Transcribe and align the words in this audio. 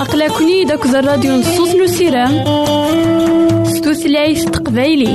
أقلكني 0.00 0.64
داك 0.64 0.86
الراديو 0.86 1.36
نصوص 1.36 1.74
نسيرام 1.74 2.44
ستوثلايف 3.64 4.44
تقبايلي. 4.44 5.14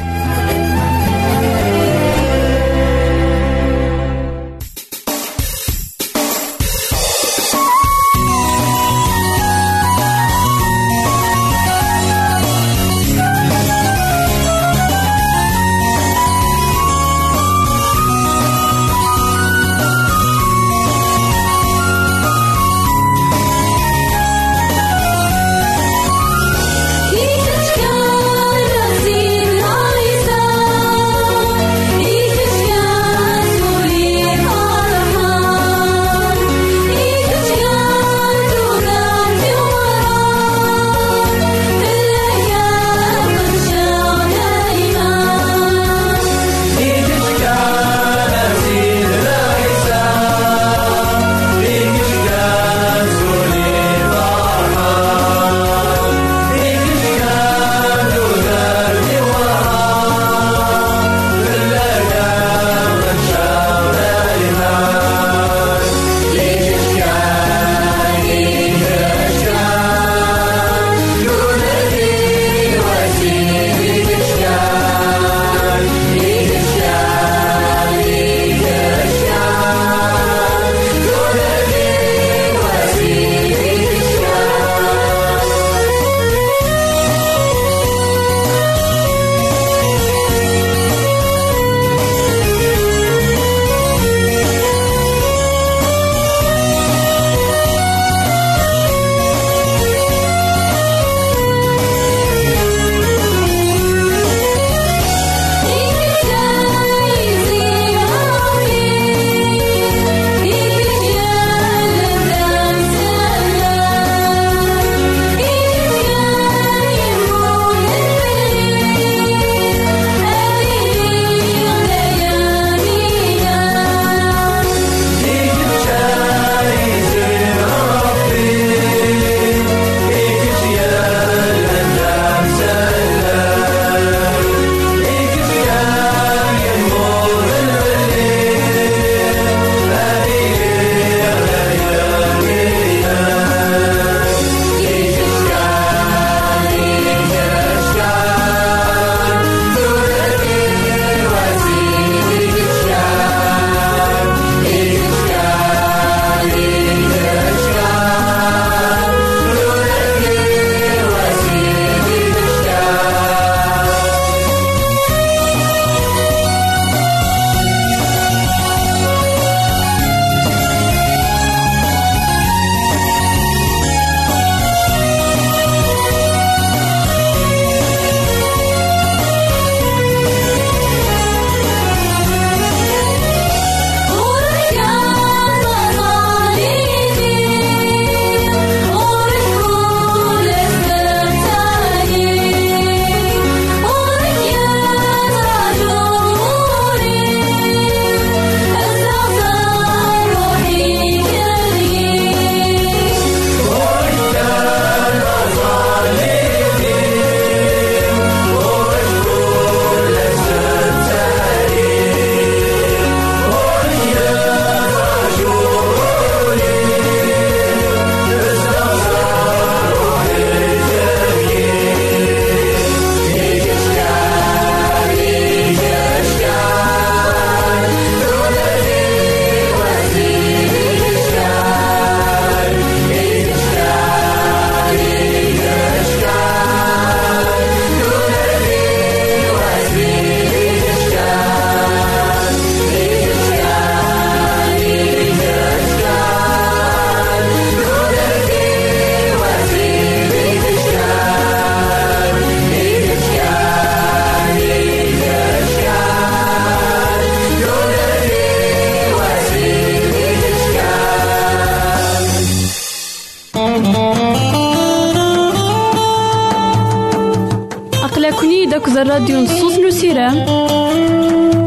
داك 268.93 269.05
الراديو 269.05 269.39
نصوص 269.39 269.77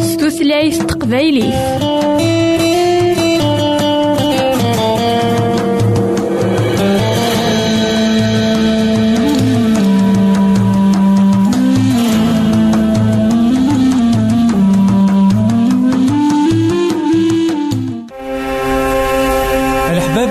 ستوثلايف 0.01 0.83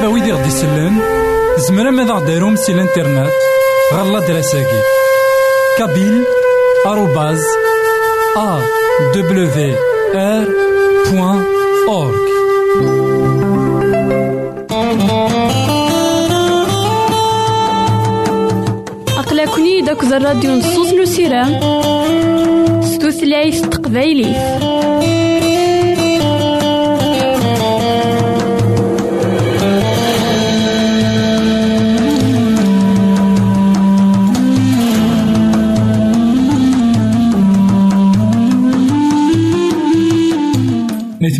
ويدي 0.07 0.31
غدي 0.31 0.48
يسلن 0.48 1.01
زمرا 1.57 1.91
ماذا 1.91 2.13
غديرهم 2.13 2.56
سي 2.56 2.71
الانترنت. 2.71 3.31
غالا 3.94 4.19
دراساكي. 4.19 4.81
كابيل. 5.77 6.34
بوان 11.11 11.43
أورك 11.89 12.25
أقلكني 19.17 19.81
داك 19.81 20.03
الراديو 20.03 20.51
نصوص 20.51 20.93
نو 20.93 21.05
سيرام 21.05 21.59
ستوثلايف 22.81 23.61
تقبايلي 23.61 24.35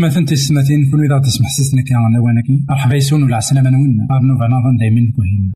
نتمثل 0.06 0.26
تسمتين 0.26 0.92
كل 0.92 1.06
إذا 1.06 1.20
تسمح 1.20 1.50
سسنا 1.50 1.82
كان 1.82 2.14
لوانكي 2.16 2.66
مرحبا 2.70 2.96
يسون 2.96 3.24
ولا 3.24 3.36
عسلامة 3.36 3.70
نون 3.70 4.08
أرنو 4.12 4.38
بناظن 4.38 4.78
دايما 4.78 5.12
كوهين. 5.12 5.54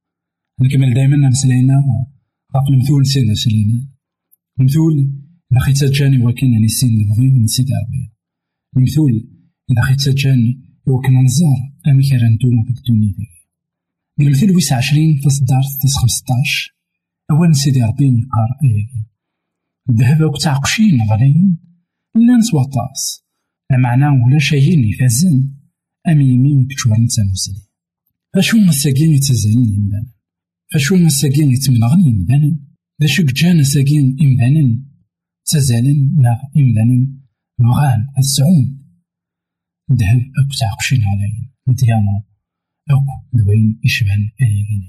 نكمل 0.61 0.93
دايما 0.93 1.29
نسلينا 1.29 1.73
غاف 2.55 2.67
المثول 2.69 3.05
سيدنا 3.05 3.33
سلينا. 3.33 3.87
المثول 4.59 4.95
إذا 5.51 5.59
خيت 5.59 5.83
جاني 5.83 6.25
وكين 6.25 6.55
أني 6.55 6.67
سين 6.67 6.99
نبغي 6.99 7.29
ونسيت 7.29 7.67
ربي 7.71 8.13
المثول 8.77 9.27
إذا 9.71 9.81
خيت 9.81 10.09
جاني 10.09 10.61
وكن 10.87 11.23
نزار. 11.23 11.59
أمي 11.87 12.09
كان 12.09 12.33
ندوم 12.33 12.63
في 12.63 12.69
الدنيا 12.69 13.13
ذي. 13.17 13.27
المثل 14.19 14.51
ويس 14.55 14.73
عشرين 14.73 15.19
تصدار 15.19 15.63
تس 15.83 15.95
خمسطاش 15.95 16.75
أول 17.31 17.55
سيدي 17.55 17.83
ربي 17.83 18.05
يقار 18.05 18.49
أيكي 18.63 19.05
الذهب 19.89 20.21
وقت 20.21 20.47
عقشين 20.47 21.01
غاليين. 21.09 21.57
لا 22.15 22.37
نسوى 22.37 22.65
طاس 22.65 23.28
معنى 23.77 24.07
ولا 24.07 24.39
شيء 24.39 24.89
يفازن 24.89 25.53
أم 26.07 26.21
يمين 26.21 26.67
كتشور 26.67 26.93
نتا 26.99 27.23
مسلي 27.23 27.61
فاشو 28.33 28.57
مساكين 28.57 29.11
يتزالين 29.11 29.73
يمدانا 29.73 30.11
فاشو 30.73 30.95
مساكين 30.95 31.51
يتمنغن 31.51 32.01
يمدانا 32.01 32.69
ذا 33.01 33.07
شو 33.07 33.23
جانا 33.23 33.63
ساكين 33.63 34.17
إمدانا 34.21 34.83
تزالن 35.45 36.21
لا 36.21 36.33
إمدانا 36.57 37.07
بغان 37.59 38.07
السعون 38.17 38.65
ذهب 39.91 40.21
أكو 40.39 40.53
تعقشين 40.59 41.03
عليهم 41.03 41.49
ديانا 41.67 42.23
أكو 42.89 43.13
دوين 43.33 43.79
يشبهن 43.83 44.29
أياكين 44.41 44.83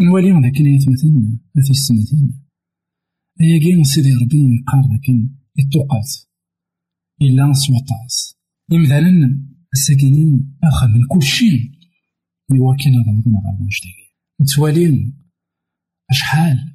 نوالي 0.00 0.30
ذاك 0.42 0.60
يتمثلنا 0.60 1.38
في 1.64 1.70
السمتين 1.70 2.44
أياكين 3.40 3.84
سيدي 3.84 4.12
ربي 4.12 4.38
يقار 4.54 4.82
ذاك 4.90 5.08
التوقات 5.58 6.29
إلا 7.22 7.52
سوطاس 7.52 8.34
إمثالا 8.72 9.40
الساكنين 9.72 10.58
أخا 10.64 10.86
من 10.86 11.06
كل 11.06 11.22
شيء 11.22 11.70
يواكين 12.50 12.92
ضوضنا 12.92 13.40
غير 13.40 13.60
واجدك 13.60 13.98
نتوالين 14.40 15.18
أشحال 16.10 16.74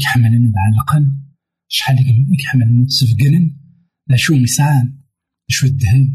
يحملنا 0.00 0.48
نتعلقن 0.48 1.20
شحال 1.68 1.96
يحملنا 2.40 2.82
نتسفقن 2.82 3.56
لا 4.08 4.16
شو 4.16 4.36
مسعان 4.36 5.00
شو 5.48 5.66
الذهب 5.66 6.08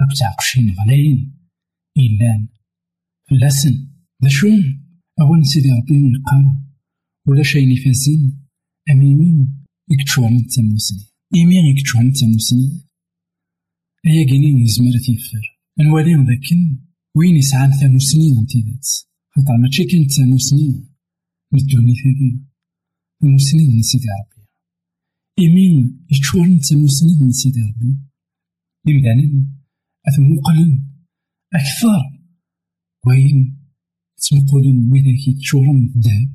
أك 0.00 0.18
تعقشين 0.18 0.74
غلاين 0.74 1.36
إلا 1.96 2.48
فلاسن. 3.30 3.88
ذا 4.22 4.28
شو؟ 4.28 4.48
أول 5.20 5.46
سيدي 5.46 5.70
ربي 5.70 5.94
يقال 5.94 6.62
ولا 7.28 7.42
شي 7.42 7.72
نفاسن 7.72 8.36
أميمين 8.90 9.66
يكتشوان 9.90 10.36
نتسموسني 10.36 11.04
إيمين 11.34 11.76
يكتشوان 11.76 12.06
نتسموسني 12.06 12.89
أيا 14.06 14.26
كيني 14.26 14.62
نزمر 14.62 14.98
تيفر 15.06 15.58
نوالي 15.80 16.14
ذاكن 16.14 16.78
وين 17.16 17.36
يسعان 17.36 17.70
ثانوسنين 17.70 18.36
من 18.36 18.46
تيدات 18.46 18.86
خاطر 19.30 19.56
ماشي 19.56 19.84
كان 19.84 20.08
ثانوسنين 20.08 20.94
من 21.52 21.60
الدنيا 21.60 21.94
ثاقي 21.94 22.40
المسنين 23.24 23.70
من 23.76 23.82
سيدي 23.82 24.06
ربي 24.20 24.46
إيمين 25.38 26.06
يتشورن 26.12 26.58
ثانوسنين 26.58 27.18
من 27.20 27.32
سيدي 27.32 27.60
ربي 27.60 27.98
إمدانا 28.88 29.46
أثموقلن 30.08 30.86
أكثر. 31.54 32.20
وين؟ 33.06 33.56
تمقولن 34.16 34.92
ويداك 34.92 35.28
يتشورن 35.28 35.92
الذهب 35.96 36.30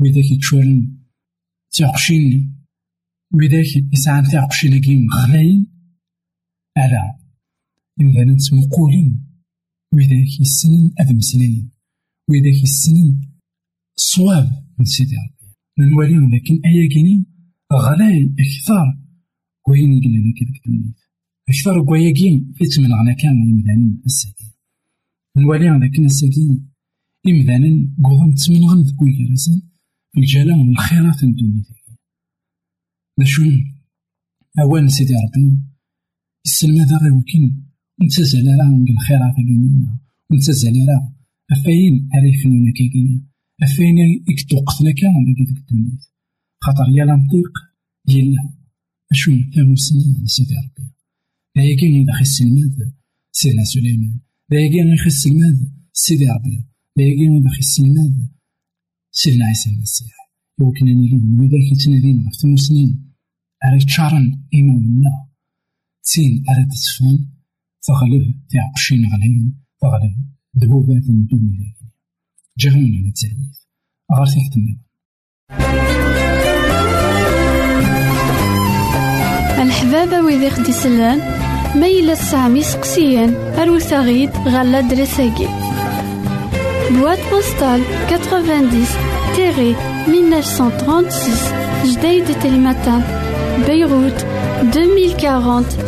ويداك 0.00 0.30
يتشورن 0.30 0.98
تعقشين 1.70 2.54
ويداك 3.34 3.92
يسعان 3.92 4.24
تعقشين 4.24 4.80
كيم 4.80 5.06
غلاين 5.10 5.77
ألا 6.78 7.18
إمدانا 8.00 8.36
تمقولن 8.36 9.24
ويداك 9.92 10.40
يسنن 10.40 10.90
أذ 11.00 11.14
مسلين 11.16 11.70
ويداك 12.28 12.62
يسنن 12.62 13.20
الصواب 13.96 14.64
من 14.78 14.84
سيدي 14.84 15.16
ربي. 15.16 15.90
نواليهم 15.90 16.34
لكن 16.34 16.60
أيا 16.64 16.88
كيني 16.88 17.24
غلاي 17.72 18.34
أكثر 18.38 18.98
وين 19.68 19.92
يقلنا 19.92 20.34
كذا 20.38 20.48
كتمنيت 20.58 21.00
أكثر 21.48 21.84
كواياكين 21.84 22.52
فيت 22.56 22.80
من 22.80 22.94
غنا 22.94 23.12
كان 23.12 23.42
إمدانا 23.42 23.98
الساكين. 24.06 24.52
نواليهم 25.36 25.84
لكن 25.84 26.04
الساكين 26.04 26.70
إمدانا 27.28 27.94
قوضن 28.04 28.34
تسمنغن 28.34 28.84
في 28.84 28.92
كل 28.92 29.26
كراسن 29.26 29.62
في 30.12 30.20
الجلال 30.20 30.58
من 30.58 30.70
الخيرات 30.70 31.22
الدنيا. 31.22 31.64
باشو 33.18 33.42
أوان 34.58 34.88
سيدي 34.88 35.14
ربي 35.14 35.67
السلمى 36.46 36.82
ذا 36.84 36.96
غير 36.96 37.12
وكين 37.12 37.66
نتزال 38.02 38.58
راه 38.58 38.68
من 38.68 38.90
الخيرات 38.90 39.34
كاينين. 39.36 39.98
ونتزال 40.30 40.88
راه 40.88 41.12
أفاين 41.52 42.08
عرفنا 42.12 42.72
كاينين. 42.72 43.28
أفاين 43.62 43.98
يكتوقتنا 44.28 44.90
كان 44.90 45.34
ديك 45.36 45.58
الدنيا 45.58 45.98
خاطر 46.60 46.88
يا 46.96 47.04
لنطيق 47.04 47.52
يلا 48.08 48.50
أشو 49.12 49.32
ثاموسني 49.54 50.26
سيدي 50.26 50.54
ربي. 50.54 50.90
لا 51.56 51.62
كاين 51.80 52.02
إذا 52.02 52.12
خس 52.12 52.42
الماد 52.42 52.92
سيدنا 53.32 53.64
سليمان 53.64 54.20
لا 54.50 54.68
كاين 54.70 54.86
إذا 54.86 54.96
خس 54.96 55.26
الماد 55.26 55.72
سيدي 55.92 56.26
ربي. 56.28 56.66
لا 56.96 57.04
كاين 57.04 57.36
إذا 57.40 57.48
خس 57.48 57.80
الماد 57.80 58.28
سيدنا 59.10 59.44
عيسى 59.46 59.70
المسيح. 59.70 60.14
وكنا 60.60 60.92
نيلين 60.92 61.40
وإذا 61.40 61.70
كنتنادين 61.70 62.26
غف 62.26 62.34
ثموسنين 62.34 63.12
على 63.62 63.84
تشارن 63.84 64.42
إيماننا 64.54 65.27
تين 66.14 66.44
أراد 66.48 66.68
تسفن 66.68 67.26
فغلب 67.88 68.34
تعقشين 68.50 69.02
غلين 69.12 69.54
تغلب 69.80 70.16
ذهوبات 70.58 71.02
الدنيا 71.08 71.74
جاونا 72.58 72.78
للتعويض 72.78 73.54
غير 74.12 74.26
تحت 74.26 74.56
النظام 74.56 74.88
الحبابة 79.62 80.20
ويدي 80.20 80.50
خدي 80.50 80.72
سلان 80.72 81.18
ميلا 81.80 82.14
سامي 82.14 82.62
سقسيان 82.62 83.30
الوثغيد 83.62 84.30
غلا 84.30 84.80
غالا 84.80 84.80
بوات 84.90 85.46
بواد 86.90 87.18
بوستال 87.30 87.82
90 88.08 88.86
تيري 89.36 89.76
1936 90.08 91.92
جديد 91.92 92.40
تلمتان 92.40 93.02
بيروت 93.66 94.26
2040 94.62 95.87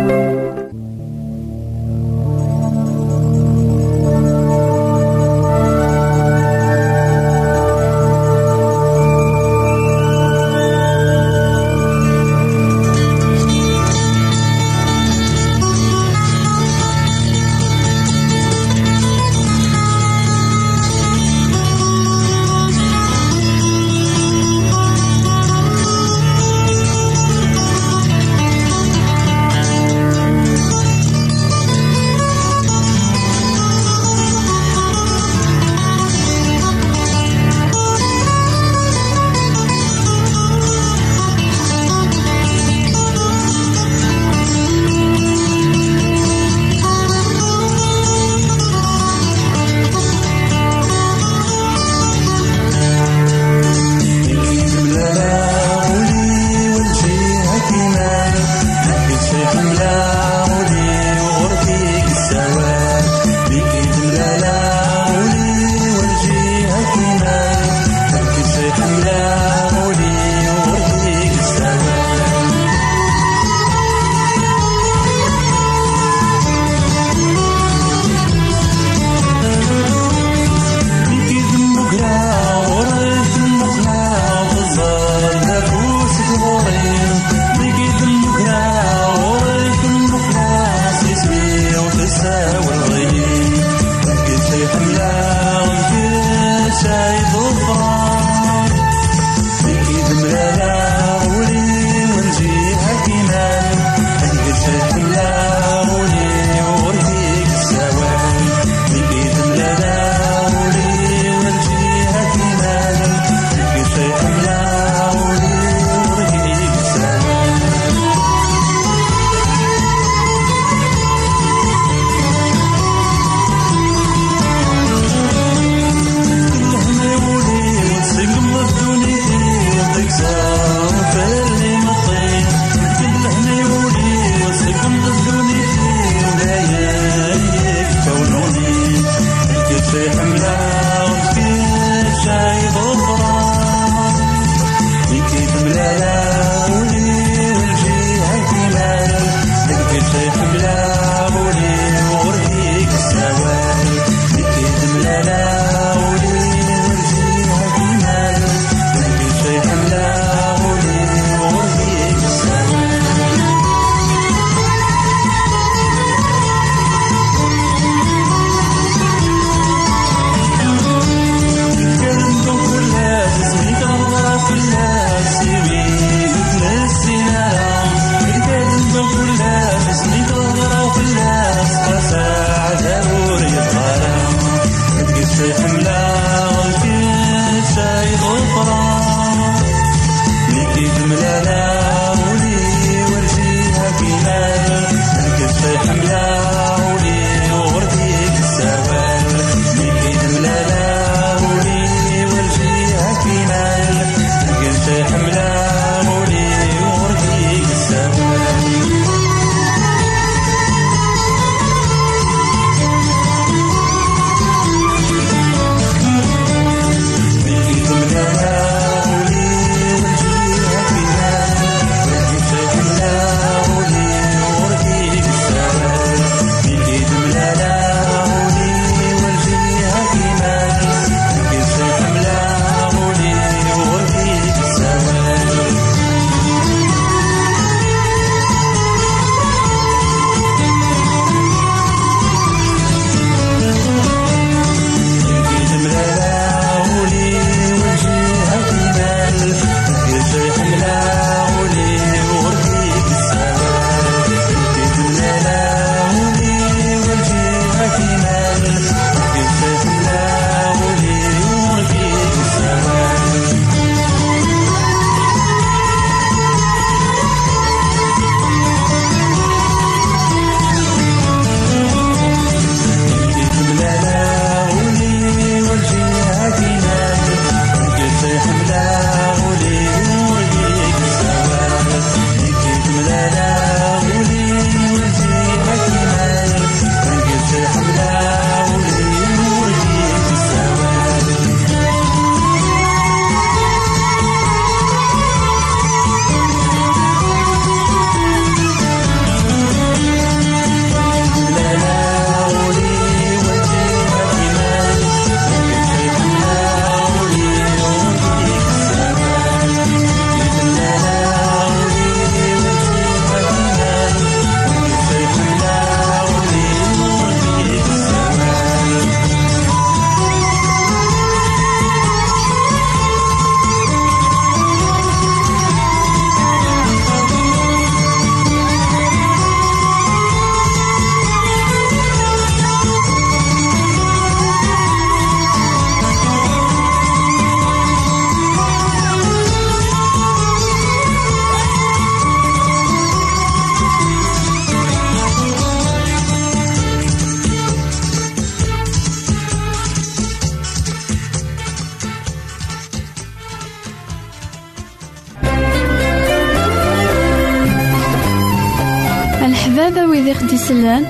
Ḥbaba 360.31 360.39
wid 360.39 360.39
i 360.39 360.47
ɣ-d-isellen, 360.47 361.03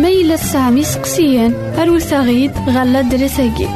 ma 0.00 0.08
yella 0.16 0.36
tesɛam 0.42 0.76
iseqsiyen, 0.82 1.52
arut-aɣ-d 1.80 2.54
ɣer 2.74 2.86
l'adresse-agi. 2.92 3.68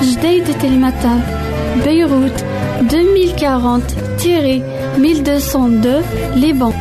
Jdeï 0.10 0.38
de 0.48 0.53
Telmatan, 0.62 1.19
Beyrouth 1.84 2.39
2040-1202 2.89 5.86
Liban. 6.41 6.74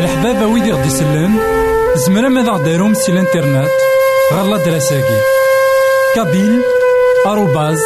الحبابة 0.00 0.44
ويدي 0.46 0.70
غدي 0.72 0.86
يسلم 0.86 1.32
زمرا 2.06 2.28
ماذا 2.28 2.50
غديرهم 2.50 2.94
سي 2.94 3.12
الانترنت 3.12 3.89
غالا 4.32 4.56
دراساكي 4.64 5.20
كابيل 6.14 6.62
آروباز 7.26 7.80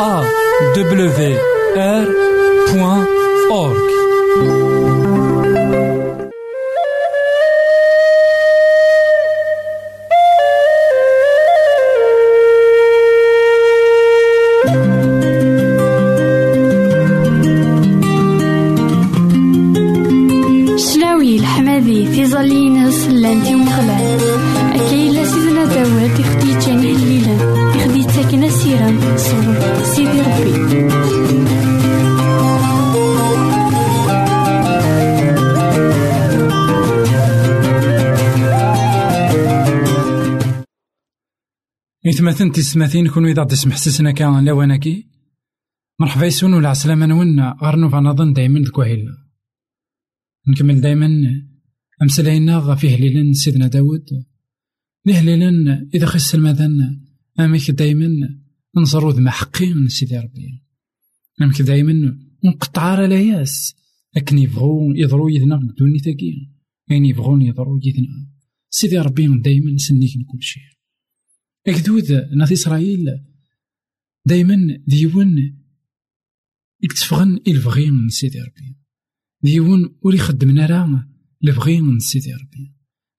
أ 0.00 0.24
دبليو 0.76 1.38
آر 1.76 2.06
بوان 2.72 3.06
أورك 3.50 5.03
إثمثن 42.28 42.52
تسمثين 42.52 43.08
كون 43.08 43.26
إذا 43.26 43.44
تسمح 43.44 43.76
سسنا 43.76 44.10
كان 44.10 44.44
لواناكي 44.44 45.06
مرحبا 46.00 46.26
يسون 46.26 46.54
ولا 46.54 46.68
عسلامة 46.68 47.06
نونا 47.06 47.56
غير 47.62 47.76
نوفا 47.76 48.00
نظن 48.00 48.32
دايما 48.32 48.60
ذكوهيلا 48.60 49.12
نكمل 50.48 50.80
دايما. 50.80 51.08
أمسلاينا 52.02 52.74
فيه 52.74 52.96
ليلا 52.96 53.32
سيدنا 53.32 53.68
داود. 53.68 54.24
ليه 55.06 55.20
ليلا 55.20 55.88
إذا 55.94 56.06
خس 56.06 56.34
المذن. 56.34 57.00
أمك 57.40 57.70
دايما. 57.70 58.08
نزرو 58.76 59.10
ذما 59.10 59.30
حقي 59.30 59.74
من 59.74 59.88
سيدي 59.88 60.18
ربي. 60.18 60.62
أمك 61.42 61.62
دايما. 61.62 62.18
نقطع 62.44 63.04
لاياس 63.04 63.74
لكن 64.16 64.38
يبغوا 64.38 64.92
يضروا 64.96 65.30
يدنا 65.30 65.56
بدوني 65.56 65.98
تاكي 65.98 66.50
يعني 66.88 67.08
يبغون 67.08 67.42
يضروا 67.42 67.80
يدنا 67.82 68.28
سيدي 68.70 68.98
ربي 68.98 69.40
دايما 69.40 69.76
سنيك 69.76 70.12
كل 70.32 70.42
شيء 70.42 70.62
أكدود 71.66 72.12
ناس 72.12 72.52
إسرائيل. 72.52 73.24
دايما 74.26 74.78
ديون 74.86 75.60
يكتفغن 76.82 77.40
البغي 77.48 77.90
من 77.90 78.08
سيدي 78.08 78.40
ربي. 78.40 78.76
ديون 79.42 79.98
ولي 80.02 80.18
خدمنا 80.18 80.66
راه 80.66 81.08
البغي 81.44 81.80
من 81.80 81.98
سيدي 81.98 82.32
ربي. 82.32 82.74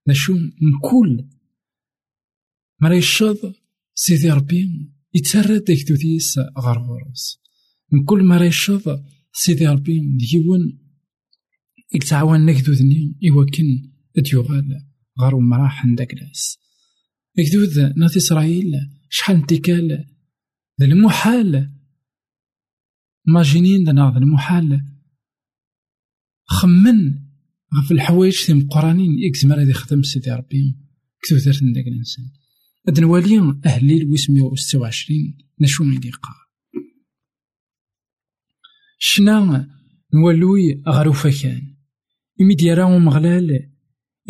نشو 0.07 0.33
نكل 0.37 1.29
مرا 2.81 2.95
يشض 2.95 3.53
سيدي 3.95 4.29
ربي 4.29 4.91
يتسرد 5.13 5.63
ديكتوتيس 5.63 6.39
غار 6.59 6.79
غورس 6.79 7.41
نكل 7.93 8.23
مرا 8.23 8.43
يشض 8.43 9.05
سيدي 9.33 9.67
ربي 9.67 9.99
ديون 9.99 10.79
يتعاون 11.95 12.45
نكدودني 12.45 13.19
إوكن 13.29 13.91
ديوغال 14.17 14.85
غار 15.21 15.39
مراح 15.39 15.85
نداك 15.85 16.13
لاس 16.13 16.59
أكدود 17.39 17.97
ناس 17.97 18.17
إسرائيل 18.17 18.71
شحال 19.09 19.35
انتكال 19.35 20.05
المحال. 20.81 21.71
ماجينين 23.27 23.83
دنا 23.83 24.17
المحال. 24.17 24.81
خمن 26.45 27.11
غف 27.77 27.91
الحوايج 27.91 28.45
تيم 28.45 28.69
إكس 29.29 29.45
مرة 29.45 29.63
دي 29.63 29.73
خدم 29.73 30.03
سيدي 30.03 30.31
ربي. 30.31 30.77
كتو 31.21 31.37
ثرت 31.37 31.63
نداك 31.63 31.87
الإنسان. 31.87 32.25
هاد 32.87 32.99
نوالي 32.99 33.59
أهليل 33.65 34.05
ويسمية 34.05 34.41
وستة 34.41 34.79
وعشرين 34.79 35.37
نشو 35.61 35.83
من 35.83 36.03
يقع 36.03 36.33
شنا 38.97 39.69
نولوي 40.13 40.83
غروفا 40.87 41.31
كان؟ 41.41 41.75
إمي 42.41 42.55
دياراو 42.55 42.99
مغلال 42.99 43.71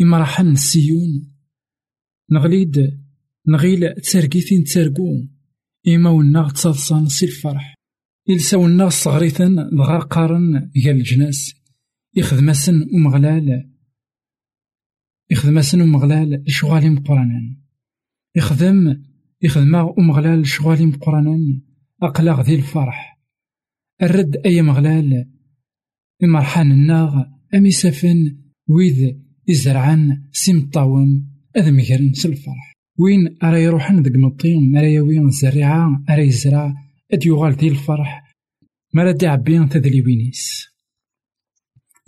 إما 0.00 0.18
راحن 0.18 0.52
السيون 0.52 1.35
نغليد 2.30 3.00
نغيل 3.48 3.94
تسرقيتين 3.94 4.64
تسرقو 4.64 5.24
إما 5.88 6.10
وناغ 6.10 6.50
تصادصان 6.50 7.08
سي 7.08 7.26
الفرح. 7.26 7.74
إلسا 8.30 8.56
وناغ 8.56 8.88
صغريثن 8.88 9.54
دغا 9.54 9.98
قارن 9.98 10.70
قال 10.84 10.96
الجناس. 10.96 11.54
يخدمسن 12.16 12.88
ومغلال. 12.92 13.70
يخدمسن 15.30 15.80
ومغلال 15.80 16.44
شغالي 16.46 16.90
مقرانان. 16.90 17.56
يخدم 18.36 19.02
يخدم 19.42 19.74
ومغلال 19.74 20.46
شغالي 20.46 20.86
مقرانان. 20.86 21.62
أقلاغ 22.02 22.42
ذي 22.42 22.54
الفرح. 22.54 23.20
الرد 24.02 24.36
أي 24.36 24.62
مغلال. 24.62 25.30
إمرحان 26.24 26.72
الناغ 26.72 27.24
أمي 27.54 27.70
سفن 27.70 28.38
ويذ 28.68 29.14
يزرعان 29.48 30.28
سيمطاون 30.32 31.35
هذا 31.56 31.70
مجرن 31.70 32.12
الفرح. 32.24 32.72
وين 32.98 33.36
أرا 33.42 33.58
يروحن 33.58 34.02
ذق 34.02 34.16
نطيم 34.16 34.76
أرا 34.76 34.86
يوين 34.86 35.26
الزريعة؟ 35.26 36.04
أرا 36.10 36.20
يزرع؟ 36.20 36.74
ديال 37.12 37.72
الفرح؟ 37.72 38.34
مرا 38.94 39.12
دي 39.12 39.26
عبين 39.26 39.68
تذلي 39.68 40.02
وينيس؟ 40.02 40.66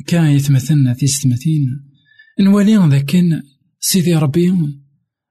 كان 0.07 0.31
يتمثلنا 0.31 0.95
في 0.95 1.07
ستمثين 1.07 1.67
نوالي 2.41 2.77
ذاكن 2.77 3.43
سيدي 3.81 4.15
ربي 4.15 4.55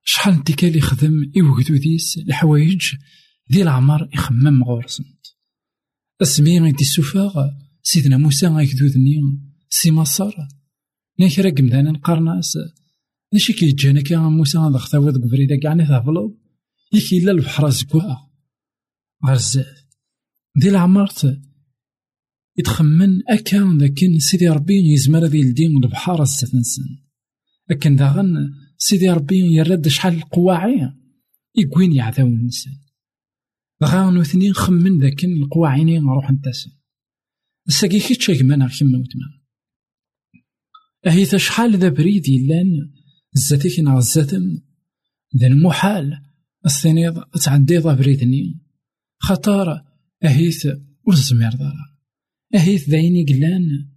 شحال 0.03 0.33
انتكال 0.33 0.77
يخدم 0.77 1.31
يوجدو 1.35 1.75
ديس 1.75 2.17
الحوايج 2.17 2.95
ذي 3.53 3.61
العمر 3.61 4.09
يخمم 4.13 4.63
غورسنت. 4.63 5.25
اسمي 6.21 6.59
غيدي 6.59 6.83
السفاغ 6.83 7.49
سيدنا 7.83 8.17
موسى 8.17 8.47
غيكدودني 8.47 9.21
سي 9.69 9.91
مصر 9.91 10.33
ناكرا 11.19 11.49
قمدانا 11.49 11.91
نقارناس 11.91 12.57
نشي 13.33 13.53
كي 13.53 13.71
جانا 13.71 14.01
كي 14.01 14.15
موسى 14.15 14.57
هذا 14.57 14.77
خطاوي 14.77 15.11
ذك 15.11 15.27
فريدا 15.31 15.59
كاع 15.59 15.77
تافلو 15.77 16.39
يكي 16.93 17.19
لا 17.19 17.31
البحر 17.31 17.69
زكوا 17.69 18.01
غير 19.25 19.35
الزاد 19.35 19.75
دي 20.55 20.69
العمارت 20.69 21.41
يتخمن 22.57 23.21
أكا 23.29 23.77
لكن 23.81 24.19
سيدي 24.19 24.49
ربي 24.49 24.93
يزمر 24.93 25.23
ذي 25.23 25.41
الدين 25.41 25.83
البحار 25.83 26.21
السفنسن 26.23 26.83
لكن 27.69 27.95
داغن 27.95 28.53
سيدي 28.77 29.09
ربي 29.09 29.55
يرد 29.55 29.87
شحال 29.87 30.13
القواعي 30.13 30.93
يقوين 31.55 31.93
يعذاو 31.93 32.27
النسان 32.27 32.73
دغا 33.81 34.11
نوثني 34.11 34.53
خمن 34.53 34.99
ذاكن 34.99 35.31
القواعيني 35.43 35.99
نروح 35.99 36.31
نتاسن 36.31 36.71
الساقي 37.67 37.99
كي 37.99 38.15
تشاكمانا 38.15 38.67
كيما 38.67 38.97
وتما 38.97 39.37
أهي 41.07 41.25
شحال 41.25 41.77
ذا 41.77 41.89
بريد 41.89 42.27
يلان 42.29 42.96
زاتيك 43.37 43.79
نا 43.79 43.99
زاتم 43.99 44.61
ذا 45.37 45.47
المحال 45.47 46.21
الثاني 46.65 47.13
تعدي 47.43 47.79
بريدني 47.79 48.61
خطار 49.19 49.83
أهيث 50.23 50.67
وزمير 51.07 51.51
دارا 51.51 51.97
أهيث 52.55 52.89
ذايني 52.89 53.25
قلان 53.25 53.89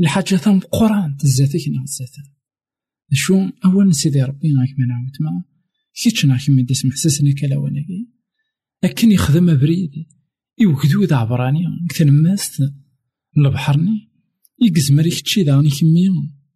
الحاجة 0.00 0.36
ثم 0.36 0.58
قران 0.58 1.16
تزاتيك 1.16 1.68
نا 1.68 1.84
زاتم 1.86 2.36
شو؟ 3.12 3.48
أول 3.64 3.94
سيدي 3.94 4.22
ربي 4.22 4.48
غاك 4.48 4.68
ما 4.78 4.86
نعاود 4.86 5.16
ما 5.20 5.44
كيتش 6.02 6.26
نا 6.26 6.36
كيما 6.36 6.62
ديس 6.62 6.84
محسسني 6.84 7.32
كلا 7.32 7.56
وناكي. 7.56 8.08
لكن 8.84 9.12
يخدم 9.12 9.58
بريد 9.58 9.90
يوكدو 10.58 11.04
ذا 11.04 11.16
عبراني. 11.16 11.64
كتن 11.88 12.10
ماست 12.10 12.62
البحرني 13.38 14.10
يقزمر 14.62 15.06
يكتشي 15.06 15.42
داغني 15.42 15.70
كمية 15.70 16.10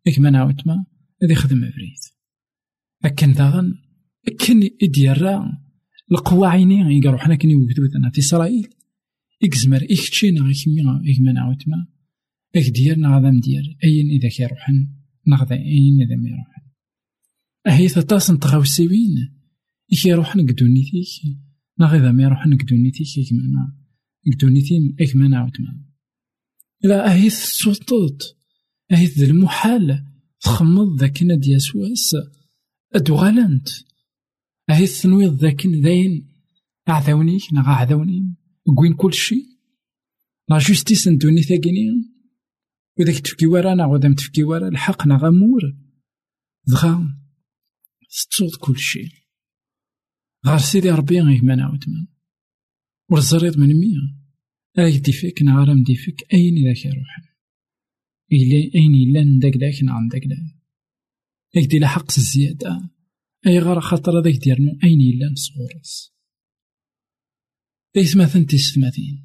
ياك 0.07 0.19
ما 0.19 0.31
نعاود 0.31 0.61
ما 0.67 0.85
هذا 1.23 1.33
يخدم 1.33 1.61
بريد. 1.61 2.20
لكن 3.05 3.33
داغن 3.33 3.75
كن 4.47 4.69
يديرا 4.83 5.59
القوى 6.13 6.49
عيني 6.49 6.97
يقرو 6.97 7.19
حنا 7.19 7.35
كني 7.35 7.55
وجدودنا 7.55 8.11
في 8.11 8.19
إسرائيل. 8.19 8.69
إكزمر 9.43 9.85
إكتشينا 9.85 10.41
غي 10.41 10.55
كمي 10.65 10.81
إك 10.81 11.21
ما 11.21 11.33
نعاود 11.33 11.63
ما 11.67 11.87
إك 12.57 12.71
ديالنا 12.71 13.15
غادا 13.15 13.31
ندير 13.31 13.77
أين 13.85 14.11
إذا 14.11 14.29
كيروحن 14.29 14.89
نغدا 15.27 15.55
أين 15.55 16.03
إذا 16.03 16.17
ما 16.17 16.29
يروحن 16.29 16.61
أهي 17.67 17.89
تطاس 17.89 18.31
نتغاوسيوين 18.31 19.35
إكي 19.93 20.13
روح 20.13 20.37
نقدونيتيك 20.37 21.07
ناغ 21.79 21.97
إذا 21.97 22.13
ما 22.13 22.23
يروح 22.23 22.47
نقدونيتيك 22.47 23.07
إكمانا 23.27 23.77
نقدونيتي 24.27 24.95
إكمانا 25.01 25.39
عاوتما 25.39 25.85
إلا 26.85 27.13
أهيث 27.13 27.35
سوطوط 27.35 28.37
أهيث 28.93 29.19
ذا 29.19 29.27
المحال 29.27 30.07
تخمض 30.41 31.01
ذاك 31.01 31.23
ناد 31.23 31.59
أدوغالنت 32.95 33.69
أهيث 34.71 35.03
تنويض 35.03 35.35
ذاك 35.35 35.67
داين 35.67 36.29
أعذاونيك 36.89 37.53
ناغ 37.53 37.67
أعذاوني. 37.67 38.35
كل 38.97 39.15
شي 39.15 39.51
لا 40.49 40.59
جوستيس 40.59 41.09
ندوني 41.09 41.43
ثاقيني 41.43 42.11
وإذا 42.99 43.21
تفكي 43.21 43.47
ورا 43.47 43.75
ناغ 43.75 43.89
وذا 43.89 44.15
تفكي 44.15 44.45
ورا 44.45 44.69
الحق 44.69 45.07
ناغ 45.07 45.29
أمور 45.29 45.61
دغا 46.67 47.19
كل 48.61 48.79
شي 48.79 49.09
غار 50.47 50.59
سيدي 50.59 50.91
ربي 50.91 51.21
غيك 51.21 51.45
ما 51.45 51.55
نعاود 51.55 51.85
ورزريض 53.11 53.59
من 53.59 53.67
مية. 53.67 54.21
راك 54.79 54.93
ديفيك 54.93 55.43
نعرف 55.43 55.79
ديفيك. 55.87 56.35
أين 56.35 56.65
ذاك 56.65 56.85
يروح 56.85 57.17
إلا 58.33 58.75
أين 58.75 58.95
إلا 58.95 59.25
نداك 59.25 59.57
داك 59.57 59.83
نعم 59.85 60.09
داك 60.09 60.25
داك 60.25 60.60
إيك 61.57 61.71
دي 61.71 61.79
لحق 61.79 62.07
الزيادة. 62.19 62.91
أي 63.47 63.59
غار 63.59 63.81
خاطر 63.81 64.21
هذاك 64.21 64.35
ديرنو 64.35 64.79
أين 64.85 65.01
إلا 65.01 65.33
نصغورس 65.33 66.15
إيس 67.97 68.17
مثلا 68.17 68.45
تيستماثين 68.45 69.23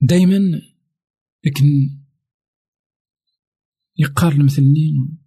دايما 0.00 0.60
لكن 1.44 1.66
يقارن 3.98 4.44
مثلني 4.44 5.18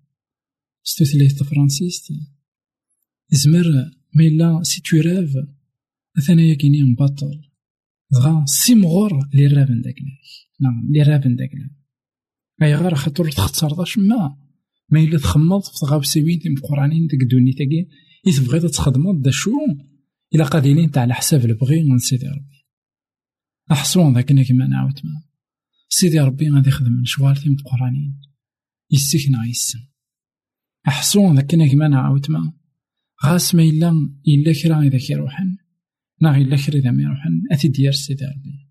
ستوثليث 0.84 1.44
فرانسيس 1.44 2.14
زمر 3.30 3.92
ما 4.16 4.24
إلا 4.24 4.64
سي 4.64 5.02
راف 5.02 5.48
أثنايا 6.18 6.50
ياكيني 6.50 6.84
مبطل 6.84 7.52
دغا 8.12 8.46
سيمغور 8.46 9.30
لي 9.34 9.48
رافن 9.48 9.82
داك 9.82 9.96
نعم 10.60 10.92
لي 10.92 11.02
رافن 11.02 11.36
داك 11.36 11.52
أي 12.62 12.76
غير 12.76 12.96
خاطر 12.96 13.32
تختار 13.32 13.86
ما. 13.98 14.51
ما 14.92 15.00
إلا 15.00 15.18
تخمض 15.18 15.62
في 15.64 15.72
تغاوسيوين 15.82 16.40
تيم 16.40 16.56
قرانين 16.56 17.08
ديك 17.08 17.22
الدوني 17.22 17.54
تاكي. 17.54 17.88
إذا 18.28 18.44
تبغيض 18.44 18.70
تخدمض 18.70 19.22
دا 19.22 19.32
شو؟ 19.32 19.52
إلا 20.36 20.44
قادينين 20.44 20.92
تاع 20.92 21.02
على 21.02 21.14
حساب 21.14 21.46
البغي 21.46 21.84
من 21.84 21.98
سيدي 21.98 22.28
ربي. 22.28 22.66
أحصون 23.72 24.14
ذاك 24.14 24.26
كيما 24.26 24.68
نعاود 24.68 25.00
ما 25.04 25.24
سيدي 25.90 26.20
ربي 26.20 26.50
غادي 26.50 26.70
يخدم 26.70 27.06
شوال 27.06 27.36
تيم 27.36 27.56
قرانين. 27.56 28.22
يسكنا 28.92 29.46
يسن 29.46 29.80
أحصون 30.88 31.36
ذاك 31.36 31.46
كيما 31.46 31.88
نعاود 31.88 32.32
ما 32.32 32.54
غاس 33.26 33.56
ما 33.56 33.64
إلا 33.64 33.90
إلا 34.28 34.54
كرا 34.62 34.82
إذا 34.82 34.98
كيروحن 34.98 35.58
نا 36.22 36.38
إلا 36.38 36.58
كرا 36.58 36.76
إذا 36.76 36.92
ما 36.92 37.04
يروحن. 37.04 37.42
أثي 37.52 37.68
ديار 37.68 37.94
سيدي 37.94 38.26
ربي. 38.26 38.70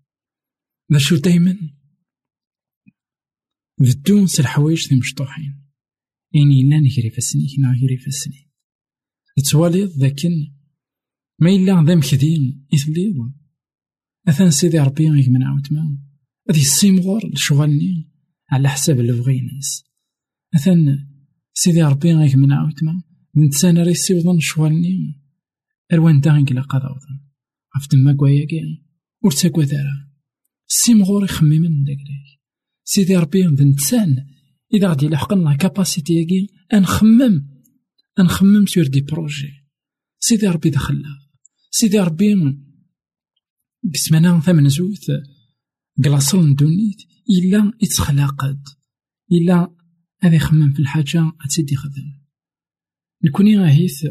ذا 0.93 0.99
شو 0.99 1.15
دايما؟ 1.15 1.57
بدون 3.79 4.27
الحوايج 4.39 4.87
ذي 4.87 4.95
مشطوحين 4.95 5.60
إني 6.35 6.61
إلا 6.61 6.79
نجري 6.79 7.09
فسني 7.09 7.47
كنا 7.55 7.71
نجري 7.71 7.97
فسني 7.97 8.49
تتواليض 9.37 9.89
ذاكن 9.89 10.53
ما 11.39 11.49
إلا 11.49 11.83
ذا 11.87 11.95
مكدين 11.95 12.67
إثليض 12.73 13.31
أثان 14.27 14.51
سيدي 14.51 14.79
ربي 14.79 15.09
غيك 15.09 15.29
من 15.29 15.43
عاود 15.43 15.73
ما 15.73 15.97
هذي 16.49 16.61
السيمغور 16.61 17.21
لشغالني 17.33 18.09
على 18.49 18.69
حساب 18.69 18.99
اللي 18.99 19.41
ناس 19.41 19.83
أثان 20.55 21.07
سيدي 21.53 21.83
ربي 21.83 22.13
غيك 22.13 22.35
من 22.35 22.51
عاود 22.51 22.83
ما 22.83 23.03
نتسان 23.37 23.77
راه 23.77 23.89
يسيوضن 23.89 24.39
شوالني. 24.39 25.21
أروان 25.93 26.19
دا 26.19 26.31
غنقلا 26.31 26.61
قضاوضن 26.61 27.19
عف 27.75 27.87
تما 27.87 28.13
كواياكي 28.13 28.83
ور 29.23 29.31
تاكوا 29.31 29.63
دارا 29.63 30.11
السيمغور 30.69 31.23
يخمم 31.23 31.83
داك 31.83 31.97
سيدي 32.83 33.17
ربي 33.17 33.47
نتسان 33.47 34.27
إذا 34.73 34.89
غادي 34.89 35.05
يلحقنا 35.05 35.55
كاباسيتي 35.55 36.47
أنخمم 36.73 37.47
أنخمم 38.19 38.65
سور 38.65 38.87
دي 38.87 39.01
بروجي 39.01 39.51
سيدي 40.19 40.47
ربي 40.47 40.69
دخلنا 40.69 41.19
سيدي 41.71 41.99
ربي 41.99 42.35
قسمنا 43.93 44.39
ثمن 44.39 44.69
زوث 44.69 45.11
قلاصل 46.03 46.49
ندونيت 46.49 46.97
إلا 47.29 47.71
يتخلقد 47.81 48.67
إلا 49.31 49.75
هذا 50.19 50.35
يخمم 50.35 50.73
في 50.73 50.79
الحاجة 50.79 51.31
أتسيدي 51.45 51.75
خدم 51.75 52.21
نكوني 53.25 53.57
غاهيث 53.57 54.05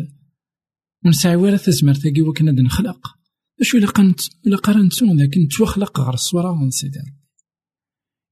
ونسعي 1.04 1.36
ولا 1.36 1.56
تزمر 1.56 1.94
تاقي 1.94 2.22
وكنا 2.22 2.52
نخلق 2.52 3.16
أشو 3.60 3.78
إلا 3.78 3.86
قنت 3.86 4.20
إلا 4.46 4.56
قرنتو 4.56 5.06
لكن 5.06 5.48
توخلق 5.48 6.00
غير 6.00 6.14
الصورة 6.14 6.54
من 6.54 6.70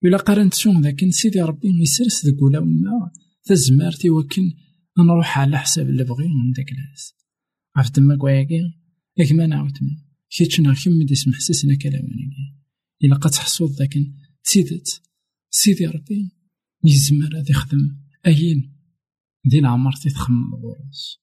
إلا 0.05 0.17
قرنتو 0.17 0.73
لكن 0.73 1.11
سيدي 1.11 1.41
ربي 1.41 1.69
يسرس 1.83 2.27
ذاك 2.27 2.43
ولا 2.43 2.59
ولا. 2.59 3.11
تزمرتي 3.45 4.11
وكن 4.11 4.53
نروح 4.99 5.39
على 5.39 5.59
حساب 5.59 5.89
اللي 5.89 6.05
بغي 6.05 6.29
من 6.29 6.53
داك 6.53 6.73
الناس 6.73 7.15
عرفت 7.77 7.97
تما 7.97 8.17
كواياكي 8.17 8.61
ياك 9.17 9.33
ما 9.33 9.47
نعاود 9.47 9.79
ما 9.83 9.97
كيتش 10.31 10.61
نار 10.61 10.75
كيما 10.75 11.05
دي 11.05 11.15
سمح 11.15 11.39
سيسنا 11.39 11.75
كلامانيكي 11.75 12.55
إلا 13.05 13.17
قد 13.17 13.31
تحصل 13.31 13.71
ذاك 13.79 13.99
تسيدت 14.45 15.03
سيدي 15.51 15.87
ربي 15.87 16.31
يزمر 16.85 17.37
هذا 17.37 17.51
يخدم. 17.51 17.97
أين؟ 18.27 18.75
دي 19.45 19.59
العمر 19.59 19.93
تيتخمم 19.93 20.55
الغراس 20.55 21.19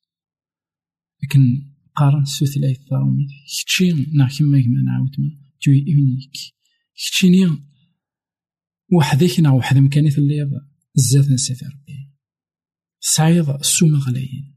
لكن 1.23 1.71
قارن 1.95 2.25
سوث 2.25 2.57
لا 2.57 2.69
يثارمي 2.69 3.27
كتشي 3.63 3.91
نا 3.91 4.27
كيما 4.27 4.61
كما 4.61 4.81
نعاود 4.81 5.15
ما 5.19 5.29
توي 5.61 5.79
اونيك 5.79 6.31
كتشي 6.95 7.29
وحدك 8.91 9.39
نا 9.39 9.51
وحد 9.51 9.77
مكاني 9.77 10.09
الليض 10.17 10.49
زاد 10.95 11.31
نسيت 11.31 11.63
ربي. 11.63 12.11
صعيد 12.99 13.49
السوما 13.49 13.97
غلايين 13.97 14.55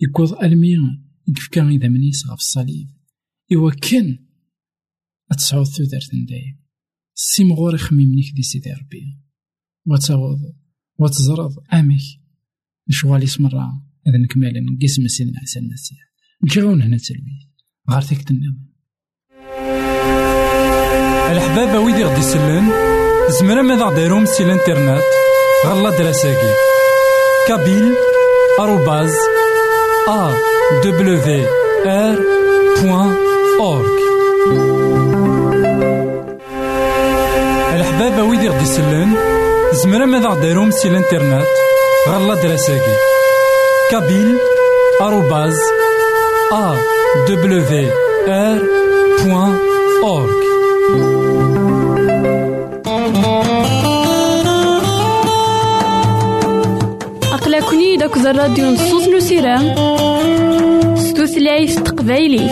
يكوض 0.00 0.32
ألمي 0.32 0.76
كان 1.52 1.68
إذا 1.68 1.88
منيس 1.88 2.26
غف 2.26 2.38
الصليب. 2.38 2.88
إوا 3.52 3.70
كان 3.70 4.18
أتسعود 5.32 5.66
ثودرت 5.66 6.14
ندايم 6.14 6.60
سيمغور 7.14 7.76
خميمنيك 7.76 8.32
دي 8.34 8.42
سيدي 8.42 8.72
ربي. 8.72 9.18
وتعوض 9.86 10.38
وتزرض 10.98 11.52
أمك 11.74 12.00
نشوالي 12.88 13.26
سمرة 13.26 13.86
إذا 14.06 14.18
نكمل 14.18 14.64
نقسم 14.64 15.08
سيدنا 15.08 15.40
حسن 15.40 15.60
المسيح 15.60 15.98
نجاون 16.44 16.82
هنا 16.82 16.96
تلميذ. 16.96 17.50
غار 17.90 18.02
ثيك 18.02 18.30
النظام 18.30 18.70
الحبابة 21.32 21.80
ويدي 21.80 22.04
غدي 22.04 22.20
يسلم 22.20 22.70
زمرا 23.30 23.62
ماذا 23.62 23.84
غديرهم 23.84 24.26
سي 24.26 24.42
الانترنت 24.42 25.02
غالا 25.66 25.90
دراساكي 25.90 26.52
كابيل 27.48 27.94
آروباز 28.60 29.14
أ 30.08 30.30
دبليو 30.84 31.46
آر 31.86 32.18
بوان 32.82 33.14
أورك 33.60 34.00
الحبابة 37.74 38.22
ويدي 38.22 38.48
غدي 38.48 38.62
يسلم 38.62 39.16
زمرا 39.72 40.06
ماذا 40.06 40.28
غديرهم 40.28 40.70
سي 40.70 40.88
الانترنت 40.88 41.46
غالا 42.08 42.34
دراساكي 42.34 42.96
كابيل 43.90 44.38
آروباز 45.00 45.56
awr.org 46.50 47.90
أقلكني 57.80 57.96
داك 57.96 58.16
الراديو 58.16 58.70
نصوص 58.70 59.08
نسيران 59.08 59.74
ستوثلايف 60.96 61.78
تقبايلي 61.78 62.46